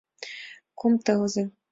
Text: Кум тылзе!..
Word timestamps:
Кум 0.79 0.93
тылзе!.. 1.05 1.43